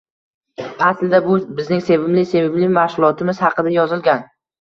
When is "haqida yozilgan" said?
3.45-4.27